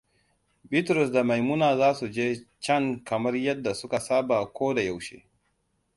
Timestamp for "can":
2.67-2.89